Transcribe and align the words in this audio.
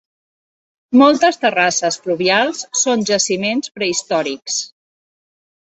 Moltes 1.01 1.37
terrasses 1.43 1.99
fluvials 2.07 2.65
són 2.85 3.07
jaciments 3.13 3.77
prehistòrics. 3.79 4.59